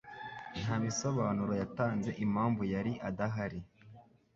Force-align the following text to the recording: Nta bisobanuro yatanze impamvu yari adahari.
Nta 0.61 0.75
bisobanuro 0.83 1.53
yatanze 1.61 2.09
impamvu 2.25 2.61
yari 2.73 2.93
adahari. 3.09 3.59